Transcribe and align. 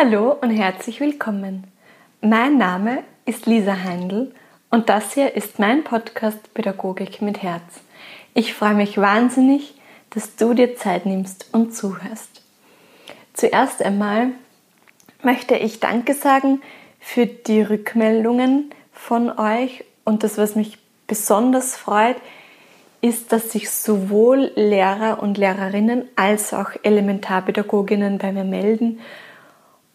Hallo 0.00 0.36
und 0.40 0.50
herzlich 0.50 1.00
willkommen. 1.00 1.64
Mein 2.20 2.56
Name 2.56 3.02
ist 3.24 3.46
Lisa 3.46 3.82
Heindl 3.82 4.32
und 4.70 4.88
das 4.88 5.14
hier 5.14 5.34
ist 5.34 5.58
mein 5.58 5.82
Podcast 5.82 6.54
Pädagogik 6.54 7.20
mit 7.20 7.42
Herz. 7.42 7.80
Ich 8.32 8.54
freue 8.54 8.74
mich 8.74 8.96
wahnsinnig, 8.98 9.74
dass 10.10 10.36
du 10.36 10.54
dir 10.54 10.76
Zeit 10.76 11.04
nimmst 11.04 11.48
und 11.50 11.74
zuhörst. 11.74 12.42
Zuerst 13.34 13.82
einmal 13.82 14.28
möchte 15.24 15.56
ich 15.56 15.80
Danke 15.80 16.14
sagen 16.14 16.62
für 17.00 17.26
die 17.26 17.62
Rückmeldungen 17.62 18.70
von 18.92 19.36
euch 19.36 19.84
und 20.04 20.22
das, 20.22 20.38
was 20.38 20.54
mich 20.54 20.78
besonders 21.08 21.76
freut, 21.76 22.18
ist, 23.00 23.32
dass 23.32 23.50
sich 23.50 23.68
sowohl 23.68 24.52
Lehrer 24.54 25.20
und 25.20 25.38
Lehrerinnen 25.38 26.08
als 26.14 26.54
auch 26.54 26.70
Elementarpädagoginnen 26.84 28.18
bei 28.18 28.30
mir 28.30 28.44
melden 28.44 29.00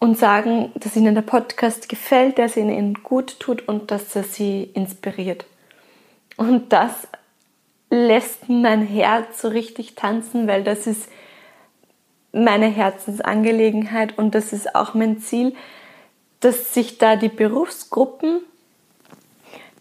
und 0.04 0.18
sagen, 0.18 0.70
dass 0.74 0.96
ihnen 0.96 1.14
der 1.14 1.22
Podcast 1.22 1.88
gefällt, 1.88 2.38
dass 2.38 2.58
ihnen 2.58 2.92
gut 3.02 3.40
tut 3.40 3.66
und 3.66 3.90
dass 3.90 4.14
er 4.14 4.22
sie 4.22 4.64
inspiriert. 4.74 5.46
Und 6.36 6.74
das 6.74 7.08
lässt 7.88 8.50
mein 8.50 8.86
Herz 8.86 9.40
so 9.40 9.48
richtig 9.48 9.94
tanzen, 9.94 10.46
weil 10.46 10.62
das 10.62 10.86
ist 10.86 11.08
meine 12.32 12.66
Herzensangelegenheit 12.66 14.18
und 14.18 14.34
das 14.34 14.52
ist 14.52 14.74
auch 14.74 14.92
mein 14.92 15.20
Ziel, 15.20 15.54
dass 16.40 16.74
sich 16.74 16.98
da 16.98 17.16
die 17.16 17.30
Berufsgruppen 17.30 18.40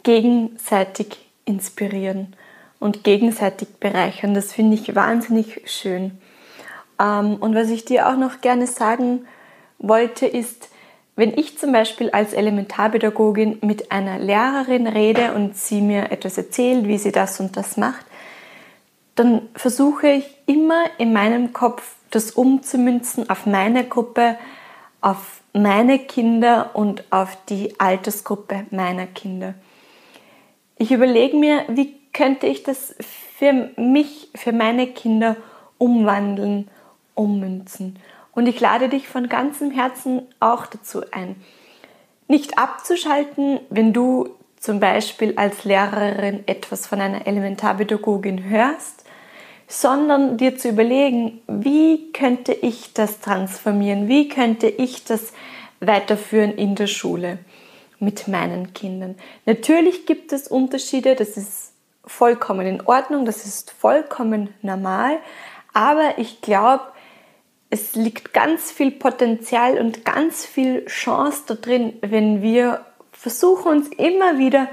gegenseitig 0.04 1.18
inspirieren 1.44 2.34
und 2.80 3.04
gegenseitig 3.04 3.68
bereichern. 3.82 4.34
Das 4.34 4.54
finde 4.54 4.76
ich 4.76 4.96
wahnsinnig 4.96 5.64
schön. 5.66 6.18
Ähm, 6.98 7.36
und 7.42 7.56
was 7.56 7.70
ich 7.70 7.84
dir 7.84 8.08
auch 8.08 8.16
noch 8.16 8.40
gerne 8.40 8.68
sagen 8.68 9.28
wollte, 9.84 10.26
ist, 10.26 10.70
wenn 11.16 11.38
ich 11.38 11.60
zum 11.60 11.72
Beispiel 11.72 12.10
als 12.10 12.34
Elementarpädagogin 12.34 13.60
mit 13.62 13.92
einer 13.92 14.18
Lehrerin 14.18 14.88
rede 14.88 15.34
und 15.34 15.56
sie 15.56 15.82
mir 15.82 16.12
etwas 16.12 16.40
erzählt, 16.40 16.88
wie 16.88 16.98
sie 16.98 17.12
das 17.12 17.40
und 17.40 17.56
das 17.56 17.78
macht, 17.78 18.06
dann 19.14 19.44
versuche 19.56 20.08
ich 20.08 20.26
immer 20.48 20.86
in 20.98 21.14
meinem 21.14 21.54
Kopf 21.54 21.96
das 22.10 22.32
umzumünzen 22.32 23.30
auf 23.30 23.46
meine 23.46 23.84
Gruppe, 23.84 24.38
auf 25.02 25.42
meine 25.54 26.00
Kinder 26.00 26.72
und 26.74 27.04
auf 27.12 27.38
die 27.48 27.80
Altersgruppe 27.80 28.66
meiner 28.72 29.06
Kinder. 29.06 29.54
Ich 30.78 30.92
überlege 30.92 31.38
mir, 31.38 31.64
wie 31.68 31.96
könnte 32.12 32.48
ich 32.48 32.64
das 32.64 32.96
für 33.00 33.72
mich, 33.78 34.30
für 34.36 34.52
meine 34.52 34.88
Kinder 34.88 35.36
umwandeln, 35.78 36.70
ummünzen. 37.16 38.00
Und 38.34 38.48
ich 38.48 38.60
lade 38.60 38.90
dich 38.90 39.08
von 39.08 39.30
ganzem 39.30 39.72
Herzen 39.72 40.24
auch 40.40 40.66
dazu 40.66 41.02
ein, 41.12 41.36
nicht 42.28 42.58
abzuschalten, 42.58 43.60
wenn 43.70 43.94
du 43.94 44.30
zum 44.60 44.80
Beispiel 44.80 45.34
als 45.36 45.66
Lehrerin 45.66 46.44
etwas 46.48 46.88
von 46.88 47.02
einer 47.02 47.28
Elementarpädagogin 47.28 48.46
hörst, 48.46 49.04
sondern 49.68 50.38
dir 50.38 50.58
zu 50.58 50.70
überlegen, 50.70 51.42
wie 51.48 52.12
könnte 52.12 52.54
ich 52.54 52.94
das 52.94 53.20
transformieren, 53.20 54.08
wie 54.08 54.30
könnte 54.30 54.68
ich 54.68 55.04
das 55.04 55.34
weiterführen 55.80 56.54
in 56.54 56.76
der 56.76 56.88
Schule 56.88 57.40
mit 58.00 58.28
meinen 58.28 58.74
Kindern. 58.74 59.16
Natürlich 59.46 60.06
gibt 60.06 60.32
es 60.32 60.48
Unterschiede, 60.48 61.16
das 61.16 61.38
ist 61.38 61.74
vollkommen 62.06 62.68
in 62.68 62.82
Ordnung, 62.82 63.26
das 63.26 63.46
ist 63.46 63.72
vollkommen 63.72 64.54
normal, 64.62 65.18
aber 65.74 66.18
ich 66.18 66.42
glaube, 66.42 66.84
es 67.74 67.96
liegt 67.96 68.34
ganz 68.34 68.72
viel 68.72 68.92
Potenzial 68.92 69.80
und 69.80 70.06
ganz 70.06 70.46
viel 70.46 70.86
Chance 70.86 71.42
da 71.48 71.54
drin, 71.56 71.94
wenn 72.02 72.44
wir 72.44 72.86
versuchen, 73.12 73.72
uns 73.72 73.88
immer 73.88 74.38
wieder 74.38 74.68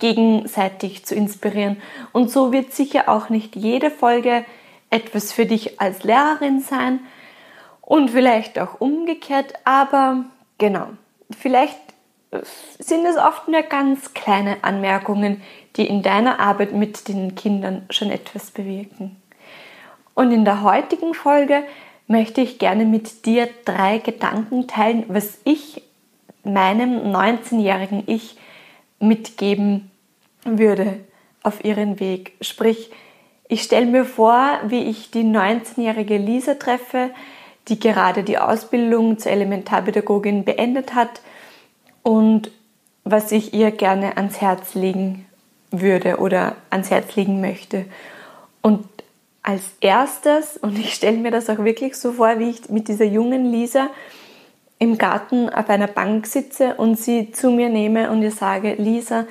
gegenseitig 0.00 1.06
zu 1.06 1.14
inspirieren. 1.14 1.80
Und 2.10 2.32
so 2.32 2.50
wird 2.50 2.72
sicher 2.72 3.08
auch 3.08 3.28
nicht 3.28 3.54
jede 3.54 3.88
Folge 3.88 4.44
etwas 4.90 5.32
für 5.32 5.46
dich 5.46 5.80
als 5.80 6.02
Lehrerin 6.02 6.58
sein 6.58 6.98
und 7.80 8.10
vielleicht 8.10 8.58
auch 8.58 8.80
umgekehrt, 8.80 9.54
aber 9.62 10.24
genau, 10.58 10.88
vielleicht 11.38 11.78
sind 12.80 13.06
es 13.06 13.16
oft 13.16 13.46
nur 13.46 13.62
ganz 13.62 14.12
kleine 14.12 14.56
Anmerkungen, 14.62 15.40
die 15.76 15.86
in 15.86 16.02
deiner 16.02 16.40
Arbeit 16.40 16.72
mit 16.72 17.06
den 17.06 17.36
Kindern 17.36 17.86
schon 17.90 18.10
etwas 18.10 18.50
bewirken. 18.50 19.22
Und 20.14 20.32
in 20.32 20.44
der 20.44 20.62
heutigen 20.62 21.14
Folge 21.14 21.62
möchte 22.06 22.40
ich 22.40 22.58
gerne 22.58 22.84
mit 22.84 23.26
dir 23.26 23.48
drei 23.64 23.98
Gedanken 23.98 24.66
teilen, 24.66 25.04
was 25.08 25.38
ich 25.44 25.82
meinem 26.44 27.12
19-jährigen 27.14 28.04
Ich 28.06 28.36
mitgeben 29.00 29.90
würde 30.44 31.00
auf 31.42 31.64
ihren 31.64 32.00
Weg. 32.00 32.32
Sprich, 32.40 32.90
ich 33.48 33.62
stelle 33.62 33.86
mir 33.86 34.04
vor, 34.04 34.58
wie 34.66 34.84
ich 34.84 35.10
die 35.10 35.22
19-jährige 35.22 36.16
Lisa 36.16 36.54
treffe, 36.54 37.10
die 37.68 37.78
gerade 37.78 38.22
die 38.22 38.38
Ausbildung 38.38 39.18
zur 39.18 39.32
Elementarpädagogin 39.32 40.44
beendet 40.44 40.94
hat 40.94 41.20
und 42.02 42.50
was 43.04 43.32
ich 43.32 43.54
ihr 43.54 43.70
gerne 43.70 44.16
ans 44.16 44.40
Herz 44.40 44.74
legen 44.74 45.26
würde 45.70 46.18
oder 46.18 46.56
ans 46.70 46.90
Herz 46.90 47.16
legen 47.16 47.40
möchte. 47.40 47.86
Und 48.62 48.86
als 49.44 49.72
erstes, 49.80 50.56
und 50.56 50.78
ich 50.78 50.94
stelle 50.94 51.18
mir 51.18 51.30
das 51.30 51.50
auch 51.50 51.58
wirklich 51.58 51.94
so 51.96 52.14
vor, 52.14 52.38
wie 52.38 52.48
ich 52.48 52.70
mit 52.70 52.88
dieser 52.88 53.04
jungen 53.04 53.52
Lisa 53.52 53.90
im 54.78 54.96
Garten 54.96 55.50
auf 55.50 55.68
einer 55.68 55.86
Bank 55.86 56.26
sitze 56.26 56.74
und 56.76 56.98
sie 56.98 57.30
zu 57.30 57.50
mir 57.50 57.68
nehme 57.68 58.10
und 58.10 58.22
ihr 58.22 58.30
sage, 58.30 58.74
Lisa, 58.74 59.26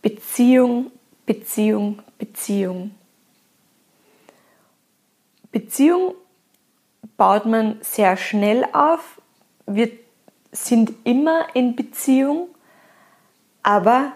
Beziehung, 0.00 0.92
Beziehung, 1.26 2.00
Beziehung. 2.18 2.92
Beziehung 5.50 6.14
baut 7.16 7.44
man 7.44 7.78
sehr 7.82 8.16
schnell 8.16 8.64
auf. 8.72 9.20
Wir 9.66 9.90
sind 10.52 10.92
immer 11.02 11.46
in 11.54 11.74
Beziehung, 11.74 12.48
aber 13.64 14.12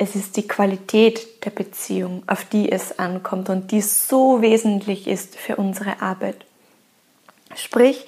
es 0.00 0.16
ist 0.16 0.38
die 0.38 0.48
Qualität 0.48 1.44
der 1.44 1.50
Beziehung, 1.50 2.22
auf 2.26 2.46
die 2.46 2.72
es 2.72 2.98
ankommt 2.98 3.50
und 3.50 3.70
die 3.70 3.82
so 3.82 4.40
wesentlich 4.40 5.06
ist 5.06 5.36
für 5.36 5.56
unsere 5.56 6.00
Arbeit. 6.00 6.46
Sprich, 7.54 8.06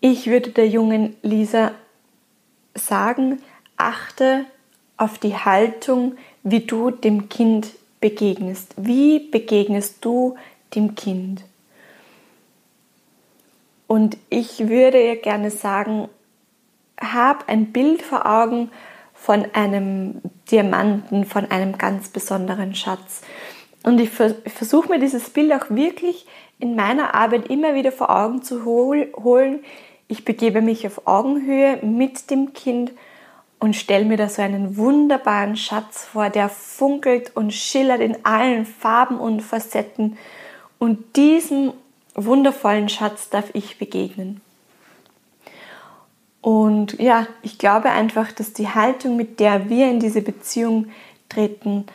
ich 0.00 0.28
würde 0.28 0.48
der 0.48 0.66
jungen 0.66 1.14
Lisa 1.20 1.72
sagen, 2.74 3.42
achte 3.76 4.46
auf 4.96 5.18
die 5.18 5.36
Haltung, 5.36 6.16
wie 6.42 6.60
du 6.60 6.90
dem 6.90 7.28
Kind 7.28 7.68
begegnest. 8.00 8.72
Wie 8.78 9.18
begegnest 9.18 10.02
du 10.02 10.36
dem 10.74 10.94
Kind? 10.94 11.44
Und 13.86 14.16
ich 14.30 14.66
würde 14.66 14.98
ihr 14.98 15.16
gerne 15.16 15.50
sagen, 15.50 16.08
hab 16.98 17.50
ein 17.50 17.70
Bild 17.70 18.00
vor 18.00 18.24
Augen, 18.24 18.70
von 19.22 19.46
einem 19.52 20.20
Diamanten, 20.50 21.24
von 21.24 21.48
einem 21.48 21.78
ganz 21.78 22.08
besonderen 22.08 22.74
Schatz. 22.74 23.22
Und 23.84 24.00
ich 24.00 24.10
versuche 24.10 24.88
mir 24.88 24.98
dieses 24.98 25.30
Bild 25.30 25.52
auch 25.52 25.70
wirklich 25.70 26.26
in 26.58 26.74
meiner 26.74 27.14
Arbeit 27.14 27.48
immer 27.48 27.74
wieder 27.74 27.92
vor 27.92 28.10
Augen 28.10 28.42
zu 28.42 28.64
holen. 28.64 29.60
Ich 30.08 30.24
begebe 30.24 30.60
mich 30.60 30.86
auf 30.88 31.06
Augenhöhe 31.06 31.78
mit 31.82 32.30
dem 32.30 32.52
Kind 32.52 32.90
und 33.60 33.76
stelle 33.76 34.04
mir 34.04 34.16
da 34.16 34.28
so 34.28 34.42
einen 34.42 34.76
wunderbaren 34.76 35.56
Schatz 35.56 36.04
vor, 36.04 36.28
der 36.28 36.48
funkelt 36.48 37.30
und 37.36 37.52
schillert 37.52 38.00
in 38.00 38.24
allen 38.24 38.66
Farben 38.66 39.18
und 39.18 39.40
Facetten. 39.40 40.18
Und 40.80 41.14
diesem 41.14 41.72
wundervollen 42.16 42.88
Schatz 42.88 43.30
darf 43.30 43.50
ich 43.52 43.78
begegnen. 43.78 44.40
Und 46.42 46.98
ja, 46.98 47.28
ich 47.42 47.56
glaube 47.56 47.90
einfach, 47.90 48.32
dass 48.32 48.52
die 48.52 48.68
Haltung, 48.68 49.16
mit 49.16 49.40
der 49.40 49.70
wir 49.70 49.88
in 49.88 50.00
diese 50.00 50.20
Beziehung 50.20 50.88
treten, 51.28 51.86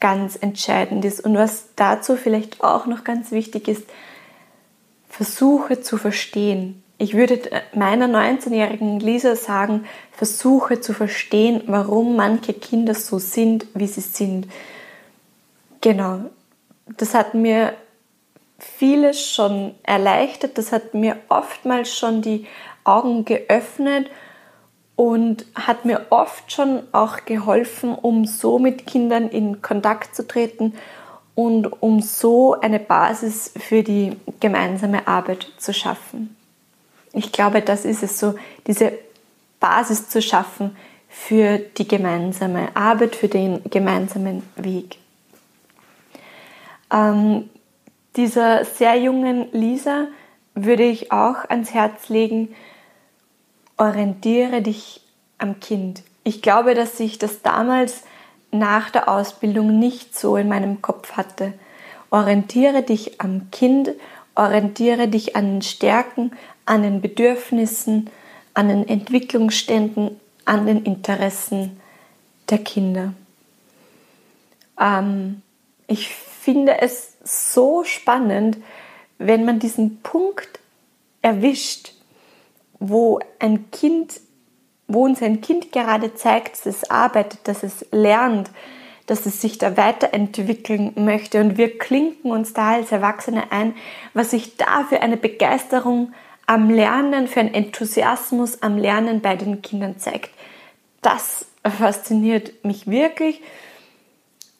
ganz 0.00 0.36
entscheidend 0.36 1.04
ist. 1.04 1.24
Und 1.24 1.36
was 1.36 1.68
dazu 1.76 2.16
vielleicht 2.16 2.62
auch 2.62 2.86
noch 2.86 3.04
ganz 3.04 3.30
wichtig 3.30 3.68
ist, 3.68 3.84
versuche 5.08 5.80
zu 5.80 5.96
verstehen. 5.96 6.82
Ich 6.98 7.14
würde 7.14 7.40
meiner 7.74 8.06
19-jährigen 8.06 9.00
Lisa 9.00 9.36
sagen, 9.36 9.84
versuche 10.12 10.80
zu 10.80 10.92
verstehen, 10.92 11.62
warum 11.66 12.16
manche 12.16 12.54
Kinder 12.54 12.94
so 12.94 13.18
sind, 13.18 13.66
wie 13.74 13.86
sie 13.86 14.00
sind. 14.00 14.48
Genau. 15.80 16.20
Das 16.96 17.14
hat 17.14 17.34
mir 17.34 17.74
vieles 18.58 19.20
schon 19.20 19.74
erleichtert. 19.82 20.58
Das 20.58 20.72
hat 20.72 20.94
mir 20.94 21.16
oftmals 21.28 21.96
schon 21.96 22.22
die 22.22 22.46
Augen 22.84 23.24
geöffnet 23.24 24.10
und 24.96 25.44
hat 25.54 25.84
mir 25.84 26.06
oft 26.10 26.50
schon 26.50 26.82
auch 26.92 27.24
geholfen, 27.26 27.94
um 27.94 28.24
so 28.24 28.58
mit 28.58 28.86
Kindern 28.86 29.28
in 29.28 29.60
Kontakt 29.60 30.16
zu 30.16 30.26
treten 30.26 30.74
und 31.34 31.66
um 31.82 32.00
so 32.00 32.58
eine 32.58 32.80
Basis 32.80 33.52
für 33.56 33.82
die 33.82 34.16
gemeinsame 34.40 35.06
Arbeit 35.06 35.46
zu 35.58 35.74
schaffen. 35.74 36.34
Ich 37.12 37.30
glaube, 37.30 37.60
das 37.60 37.84
ist 37.84 38.02
es 38.02 38.18
so, 38.18 38.34
diese 38.66 38.92
Basis 39.60 40.08
zu 40.08 40.22
schaffen 40.22 40.76
für 41.08 41.58
die 41.58 41.86
gemeinsame 41.86 42.74
Arbeit, 42.74 43.16
für 43.16 43.28
den 43.28 43.62
gemeinsamen 43.70 44.42
Weg. 44.56 44.98
Ähm, 46.92 47.50
dieser 48.16 48.64
sehr 48.64 48.96
jungen 48.96 49.48
Lisa 49.52 50.08
würde 50.54 50.84
ich 50.84 51.12
auch 51.12 51.48
ans 51.48 51.74
Herz 51.74 52.08
legen, 52.08 52.54
orientiere 53.76 54.62
dich 54.62 55.02
am 55.38 55.60
Kind. 55.60 56.02
Ich 56.24 56.42
glaube, 56.42 56.74
dass 56.74 56.98
ich 56.98 57.18
das 57.18 57.42
damals 57.42 58.02
nach 58.50 58.90
der 58.90 59.08
Ausbildung 59.08 59.78
nicht 59.78 60.18
so 60.18 60.36
in 60.36 60.48
meinem 60.48 60.80
Kopf 60.80 61.12
hatte. 61.12 61.52
Orientiere 62.10 62.82
dich 62.82 63.20
am 63.20 63.50
Kind, 63.50 63.90
orientiere 64.34 65.08
dich 65.08 65.36
an 65.36 65.46
den 65.46 65.62
Stärken, 65.62 66.32
an 66.64 66.82
den 66.82 67.00
Bedürfnissen, 67.02 68.10
an 68.54 68.68
den 68.68 68.88
Entwicklungsständen, 68.88 70.18
an 70.46 70.66
den 70.66 70.84
Interessen 70.84 71.80
der 72.48 72.58
Kinder. 72.58 73.12
Ähm, 74.80 75.42
ich 75.86 76.08
finde 76.08 76.80
es 76.80 77.15
so 77.26 77.84
spannend, 77.84 78.58
wenn 79.18 79.44
man 79.44 79.58
diesen 79.58 80.00
Punkt 80.02 80.60
erwischt, 81.22 81.92
wo 82.78 83.20
ein 83.38 83.70
Kind, 83.70 84.20
wo 84.86 85.04
uns 85.04 85.22
ein 85.22 85.40
Kind 85.40 85.72
gerade 85.72 86.14
zeigt, 86.14 86.52
dass 86.52 86.66
es 86.66 86.90
arbeitet, 86.90 87.40
dass 87.44 87.62
es 87.62 87.86
lernt, 87.90 88.50
dass 89.06 89.26
es 89.26 89.40
sich 89.40 89.58
da 89.58 89.76
weiterentwickeln 89.76 90.92
möchte 90.96 91.40
und 91.40 91.56
wir 91.56 91.78
klinken 91.78 92.30
uns 92.30 92.52
da 92.52 92.74
als 92.74 92.92
Erwachsene 92.92 93.52
ein, 93.52 93.74
was 94.14 94.32
sich 94.32 94.56
da 94.56 94.84
für 94.88 95.00
eine 95.00 95.16
Begeisterung 95.16 96.12
am 96.46 96.70
Lernen, 96.70 97.26
für 97.26 97.40
einen 97.40 97.54
Enthusiasmus 97.54 98.62
am 98.62 98.78
Lernen 98.78 99.20
bei 99.20 99.36
den 99.36 99.62
Kindern 99.62 99.98
zeigt. 99.98 100.30
Das 101.02 101.46
fasziniert 101.64 102.64
mich 102.64 102.86
wirklich 102.86 103.40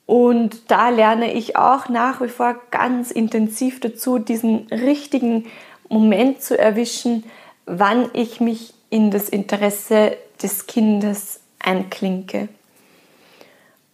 und 0.06 0.70
da 0.70 0.88
lerne 0.90 1.32
ich 1.32 1.56
auch 1.56 1.88
nach 1.88 2.20
wie 2.20 2.28
vor 2.28 2.54
ganz 2.70 3.10
intensiv 3.10 3.80
dazu, 3.80 4.20
diesen 4.20 4.68
richtigen 4.68 5.46
Moment 5.88 6.42
zu 6.42 6.56
erwischen, 6.56 7.24
wann 7.66 8.08
ich 8.12 8.40
mich 8.40 8.72
in 8.88 9.10
das 9.10 9.28
Interesse 9.28 10.16
des 10.40 10.68
Kindes 10.68 11.40
einklinke. 11.58 12.48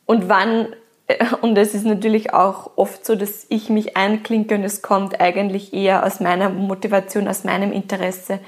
Und 0.05 0.29
wann, 0.29 0.75
und 1.41 1.57
es 1.57 1.75
ist 1.75 1.87
natürlich 1.87 2.35
auch 2.35 2.73
oft 2.77 3.07
so, 3.07 3.15
dass 3.15 3.47
ich 3.49 3.71
mich 3.71 3.97
einklinke 3.97 4.55
und 4.55 4.65
es 4.65 4.83
kommt 4.83 5.19
eigentlich 5.19 5.73
eher 5.73 6.05
aus 6.05 6.21
meiner 6.21 6.51
Motivation, 6.51 7.27
aus 7.27 7.45
meinem 7.45 7.73
Interesse. 7.73 8.39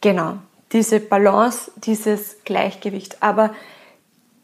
Genau, 0.00 0.34
diese 0.72 0.98
Balance, 0.98 1.70
dieses 1.76 2.42
Gleichgewicht. 2.44 3.22
Aber 3.22 3.54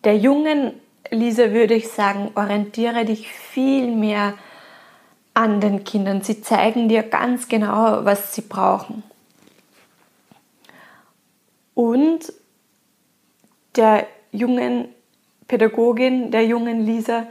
der 0.05 0.17
jungen 0.17 0.75
Lisa, 1.11 1.53
würde 1.53 1.75
ich 1.75 1.89
sagen, 1.89 2.31
orientiere 2.35 3.05
dich 3.05 3.29
viel 3.29 3.95
mehr 3.95 4.35
an 5.35 5.61
den 5.61 5.85
Kindern. 5.85 6.23
Sie 6.23 6.41
zeigen 6.41 6.89
dir 6.89 7.03
ganz 7.03 7.49
genau, 7.49 8.05
was 8.05 8.35
sie 8.35 8.43
brauchen. 8.43 9.03
Und 11.75 12.33
der 13.77 14.07
jungen 14.31 14.89
Pädagogin, 15.49 16.31
der 16.31 16.47
jungen 16.47 16.87
Lisa, 16.87 17.27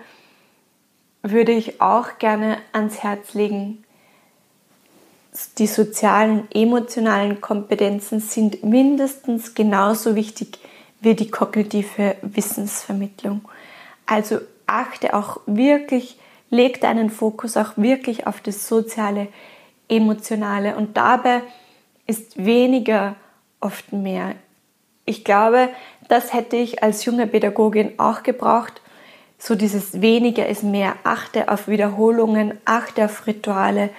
würde 1.22 1.54
ich 1.54 1.81
auch 1.81 2.19
gerne 2.19 2.58
ans 2.74 3.02
Herz 3.02 3.34
legen. 3.34 3.86
Die 5.58 5.68
sozialen, 5.68 6.48
emotionalen 6.52 7.42
Kompetenzen 7.42 8.19
sind 8.19 8.64
mindestens 8.64 9.56
genauso 9.56 10.16
wichtig 10.16 10.60
wie 11.00 11.16
die 11.16 11.31
kognitive 11.31 12.18
Wissensvermittlung. 12.22 13.42
Also 14.06 14.40
achte 14.68 15.14
auch 15.14 15.40
wirklich, 15.46 16.18
leg 16.50 16.82
deinen 16.82 17.10
Fokus 17.10 17.58
auch 17.58 17.74
wirklich 17.78 18.28
auf 18.28 18.42
das 18.42 18.68
soziale, 18.68 19.28
emotionale 19.90 20.76
und 20.76 20.98
dabei 20.98 21.42
ist 22.08 22.44
weniger 22.44 23.16
oft 23.60 23.94
mehr. 23.94 24.36
Ich 25.06 25.24
glaube, 25.24 25.70
das 26.08 26.34
hätte 26.34 26.56
ich 26.56 26.84
als 26.84 27.06
junge 27.06 27.28
Pädagogin 27.28 28.00
auch 28.00 28.24
gebraucht. 28.24 28.82
So 29.38 29.56
dieses 29.56 30.02
weniger 30.02 30.48
ist 30.48 30.64
mehr. 30.64 30.96
Achte 31.04 31.50
auf 31.50 31.68
Wiederholungen, 31.68 32.58
achte 32.66 33.06
auf 33.06 33.28
Rituale, 33.28 33.90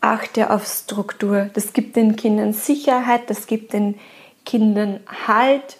achte 0.00 0.50
auf 0.50 0.66
Struktur. 0.66 1.48
Das 1.54 1.72
gibt 1.72 1.96
den 1.96 2.16
Kindern 2.16 2.52
Sicherheit, 2.52 3.30
das 3.30 3.46
gibt 3.46 3.72
den 3.72 3.98
Kindern 4.44 5.00
Halt. 5.26 5.78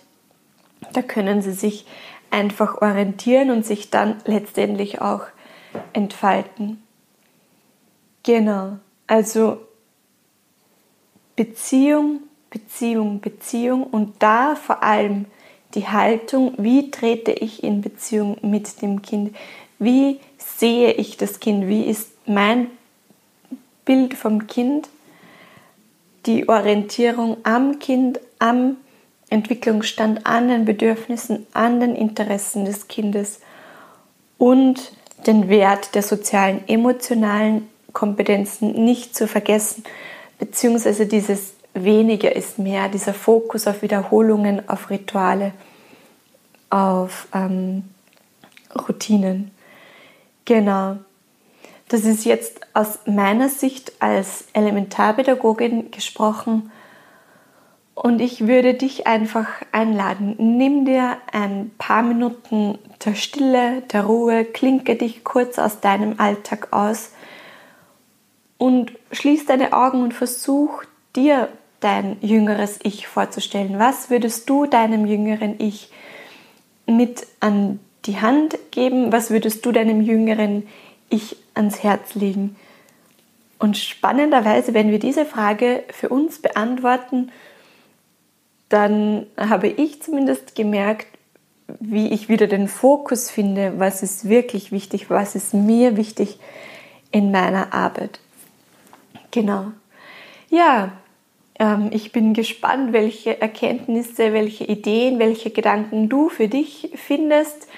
Da 0.93 1.03
können 1.03 1.43
sie 1.43 1.53
sich 1.53 1.87
einfach 2.31 2.81
orientieren 2.83 3.51
und 3.51 3.65
sich 3.65 3.91
dann 3.91 4.17
letztendlich 4.25 5.01
auch 5.01 5.23
entfalten. 5.93 6.83
Genau, 8.23 8.79
also 9.07 9.59
Beziehung, 11.37 12.21
Beziehung, 12.51 13.21
Beziehung 13.21 13.85
und 13.85 14.15
da 14.21 14.55
vor 14.55 14.83
allem 14.83 15.27
die 15.75 15.89
Haltung, 15.89 16.55
wie 16.57 16.91
trete 16.91 17.33
ich 17.33 17.65
in 17.65 17.81
Beziehung 17.81 18.39
mit 18.43 18.81
dem 18.81 19.03
Kind, 19.03 19.35
wie 19.79 20.21
sehe 20.39 20.93
ich 20.93 21.17
das 21.17 21.41
Kind, 21.41 21.67
wie 21.67 21.83
ist 21.85 22.13
mein 22.27 22.71
Bild 23.85 24.15
vom 24.15 24.47
Kind, 24.47 24.89
die 26.27 26.49
Orientierung 26.49 27.39
am 27.43 27.79
Kind, 27.81 28.21
am 28.39 28.77
Entwicklungsstand, 29.35 30.27
an 30.27 30.49
den 30.49 30.65
Bedürfnissen, 30.65 31.47
an 31.53 31.81
den 31.81 31.95
Interessen 31.95 32.65
des 32.65 32.89
Kindes 32.89 33.41
und 34.39 34.93
den 35.27 35.49
Wert 35.49 35.95
der 35.95 36.03
sozialen, 36.03 36.67
emotionalen 36.69 37.69
Kompetenzen 37.93 38.85
nicht 38.85 39.15
zu 39.17 39.27
vergessen, 39.27 39.85
beziehungsweise 40.39 41.07
dieses 41.07 41.55
weniger 41.75 42.35
ist 42.35 42.59
mehr, 42.59 42.89
dieser 42.89 43.15
Fokus 43.15 43.67
auf 43.67 43.83
Wiederholungen, 43.83 44.69
auf 44.69 44.91
Rituale, 44.91 45.53
auf 46.71 47.27
ähm, 47.35 47.85
Routinen. 48.89 49.51
Genau. 50.45 50.97
Das 51.89 52.05
ist 52.05 52.25
jetzt 52.25 52.61
aus 52.73 53.01
meiner 53.07 53.49
Sicht 53.49 53.93
als 53.99 54.45
Elementarpädagogin 54.53 55.91
gesprochen 55.91 56.71
und 57.95 58.21
ich 58.21 58.47
würde 58.47 58.75
dich 58.75 59.07
einfach 59.07 59.47
einladen, 59.71 60.35
nimm 60.39 60.85
dir 60.85 61.17
ein 61.33 61.71
paar 61.79 62.03
Minuten 62.03 62.79
der 63.05 63.15
Stille, 63.15 63.83
der 63.93 64.05
Ruhe, 64.05 64.45
klinke 64.45 64.97
dich 64.97 65.23
kurz 65.23 65.59
aus 65.59 65.81
deinem 65.81 66.19
Alltag 66.19 66.73
aus 66.73 67.13
und 68.59 68.93
schließ 69.13 69.47
deine 69.47 69.73
Augen 69.73 70.03
und 70.03 70.13
versuch 70.13 70.83
dir 71.15 71.49
dein 71.81 72.17
jüngeres 72.21 72.81
Ich 72.83 73.07
vorzustellen. 73.07 73.79
Was 73.79 74.11
würdest 74.11 74.49
du 74.51 74.67
deinem 74.67 75.07
jüngeren 75.07 75.61
Ich 75.61 75.91
mit 76.87 77.27
an 77.41 77.79
die 78.07 78.21
Hand 78.21 78.59
geben? 78.71 79.13
Was 79.13 79.31
würdest 79.31 79.65
du 79.65 79.71
deinem 79.71 80.01
jüngeren 80.01 80.67
Ich 81.11 81.37
ans 81.55 81.83
Herz 81.83 82.15
legen? 82.15 82.57
Und 83.59 83.77
spannenderweise, 83.77 84.75
wenn 84.75 84.91
wir 84.91 84.99
diese 84.99 85.25
Frage 85.25 85.85
für 85.91 86.09
uns 86.09 86.41
beantworten, 86.41 87.31
dann 88.69 89.27
habe 89.37 89.69
ich 89.69 90.03
zumindest 90.03 90.55
gemerkt, 90.55 91.07
wie 91.81 92.09
ich 92.09 92.29
wieder 92.29 92.47
den 92.47 92.69
Fokus 92.69 93.31
finde, 93.31 93.75
was 93.79 94.03
ist 94.03 94.29
wirklich 94.29 94.73
wichtig, 94.73 95.11
was 95.11 95.35
ist 95.35 95.55
mir 95.55 95.97
wichtig 95.97 96.39
in 97.11 97.31
meiner 97.31 97.73
Arbeit. 97.73 98.21
Genau. 99.31 99.73
Ja, 100.51 100.93
ähm, 101.59 101.91
ich 101.93 102.13
bin 102.13 102.35
gespannt, 102.35 102.93
welche 102.93 103.41
Erkenntnisse, 103.41 104.33
welche 104.33 104.65
Ideen, 104.65 105.19
welche 105.19 105.51
Gedanken 105.51 106.09
du 106.09 106.29
für 106.29 106.49
dich 106.49 106.91
findest. 106.95 107.69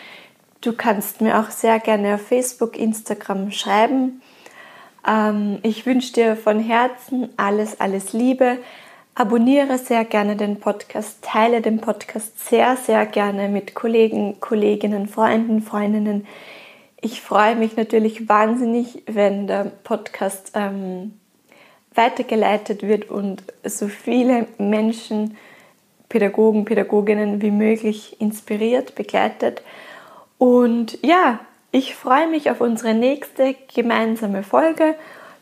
Du 0.60 0.72
kannst 0.72 1.20
mir 1.20 1.38
auch 1.38 1.50
sehr 1.50 1.78
gerne 1.78 2.14
auf 2.14 2.26
Facebook, 2.26 2.78
Instagram 2.78 3.52
schreiben. 3.52 4.22
Ähm, 5.06 5.58
ich 5.62 5.86
wünsche 5.86 6.12
dir 6.12 6.36
von 6.36 6.60
Herzen 6.60 7.28
alles, 7.36 7.80
alles 7.80 8.12
Liebe. 8.12 8.58
Abonniere 9.18 9.78
sehr 9.78 10.04
gerne 10.04 10.36
den 10.36 10.60
Podcast, 10.60 11.22
teile 11.22 11.62
den 11.62 11.80
Podcast 11.80 12.50
sehr, 12.50 12.76
sehr 12.76 13.06
gerne 13.06 13.48
mit 13.48 13.74
Kollegen, 13.74 14.40
Kolleginnen, 14.40 15.08
Freunden, 15.08 15.62
Freundinnen. 15.62 16.26
Ich 17.00 17.22
freue 17.22 17.56
mich 17.56 17.78
natürlich 17.78 18.28
wahnsinnig, 18.28 19.04
wenn 19.06 19.46
der 19.46 19.72
Podcast 19.84 20.52
ähm, 20.54 21.14
weitergeleitet 21.94 22.82
wird 22.82 23.08
und 23.08 23.42
so 23.64 23.88
viele 23.88 24.48
Menschen, 24.58 25.38
Pädagogen, 26.10 26.66
Pädagoginnen 26.66 27.40
wie 27.40 27.50
möglich 27.50 28.20
inspiriert, 28.20 28.96
begleitet. 28.96 29.62
Und 30.36 30.98
ja, 31.02 31.40
ich 31.72 31.94
freue 31.94 32.28
mich 32.28 32.50
auf 32.50 32.60
unsere 32.60 32.92
nächste 32.92 33.56
gemeinsame 33.74 34.42
Folge. 34.42 34.94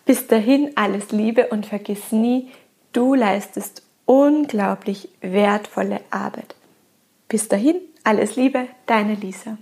Bis 0.06 0.28
dahin 0.28 0.70
alles 0.76 1.10
Liebe 1.10 1.48
und 1.48 1.66
vergiss 1.66 2.12
nie, 2.12 2.52
Du 2.94 3.14
leistest 3.14 3.82
unglaublich 4.06 5.08
wertvolle 5.20 6.00
Arbeit. 6.10 6.54
Bis 7.26 7.48
dahin, 7.48 7.74
alles 8.04 8.36
Liebe, 8.36 8.68
deine 8.86 9.14
Lisa. 9.16 9.58